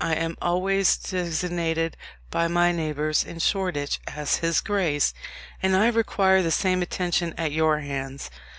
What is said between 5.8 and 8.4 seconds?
require the same attention at your hands.